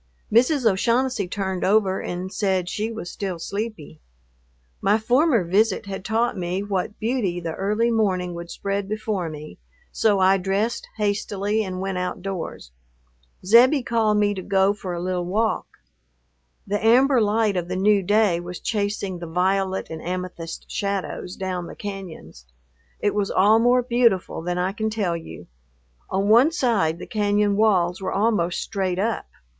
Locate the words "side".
26.51-26.97